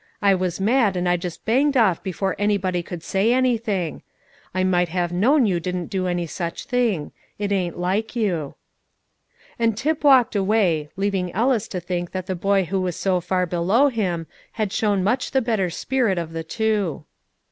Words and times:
I 0.19 0.33
was 0.33 0.59
mad, 0.59 0.97
and 0.97 1.07
I 1.07 1.15
just 1.15 1.45
banged 1.45 1.77
off 1.77 2.01
before 2.01 2.35
anybody 2.39 2.81
could 2.81 3.03
say 3.03 3.31
anything. 3.31 4.01
I 4.51 4.63
might 4.63 4.89
have 4.89 5.11
known 5.13 5.45
you 5.45 5.59
didn't 5.59 5.91
do 5.91 6.07
any 6.07 6.25
such 6.25 6.65
thing; 6.65 7.11
it 7.37 7.51
ain't 7.51 7.77
like 7.77 8.15
you." 8.15 8.55
And 9.59 9.77
Tip 9.77 10.03
walked 10.03 10.35
away, 10.35 10.89
leaving 10.97 11.31
Ellis 11.33 11.67
to 11.67 11.79
think 11.79 12.13
that 12.13 12.25
the 12.25 12.33
boy 12.33 12.63
who 12.63 12.81
was 12.81 12.95
so 12.95 13.21
far 13.21 13.45
below 13.45 13.89
him 13.89 14.25
had 14.53 14.73
shown 14.73 15.03
much 15.03 15.29
the 15.29 15.39
better 15.41 15.69
spirit 15.69 16.17
of 16.17 16.33
the 16.33 16.43
two. 16.43 17.05